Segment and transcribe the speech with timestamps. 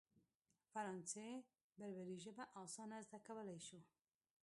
[0.71, 1.27] فرانسې
[1.79, 3.79] بربري ژبه اسانه زده کولای شو.